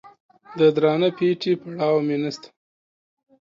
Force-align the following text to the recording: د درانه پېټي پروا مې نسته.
د 0.57 0.59
درانه 0.75 1.09
پېټي 1.17 1.53
پروا 1.61 1.99
مې 2.05 2.17
نسته. 2.23 2.47